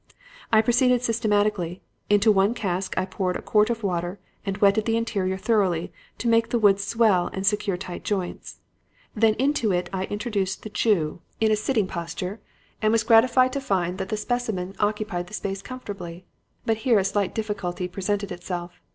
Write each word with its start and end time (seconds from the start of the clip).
"I 0.51 0.63
proceeded 0.63 1.03
systematically. 1.03 1.83
Into 2.09 2.31
one 2.31 2.55
cask 2.55 2.97
I 2.97 3.05
poured 3.05 3.35
a 3.35 3.41
quart 3.43 3.69
of 3.69 3.83
water 3.83 4.17
and 4.43 4.57
wetted 4.57 4.85
the 4.85 4.97
interior 4.97 5.37
thoroughly, 5.37 5.93
to 6.17 6.27
make 6.27 6.49
the 6.49 6.57
wood 6.57 6.79
swell 6.79 7.29
and 7.33 7.45
secure 7.45 7.77
tight 7.77 8.03
joints. 8.03 8.61
Then 9.15 9.35
into 9.35 9.71
it 9.71 9.91
I 9.93 10.05
introduced 10.05 10.63
the 10.63 10.71
Jew, 10.71 11.21
in 11.39 11.51
a 11.51 11.55
sitting 11.55 11.85
posture, 11.85 12.39
and 12.81 12.91
was 12.91 13.03
gratified 13.03 13.53
to 13.53 13.61
find 13.61 13.99
that 13.99 14.09
the 14.09 14.17
specimen 14.17 14.73
occupied 14.79 15.27
the 15.27 15.35
space 15.35 15.61
comfortably. 15.61 16.25
But 16.65 16.77
here 16.77 16.97
a 16.97 17.05
slight 17.05 17.35
difficulty 17.35 17.87
presented 17.87 18.31
itself. 18.31 18.81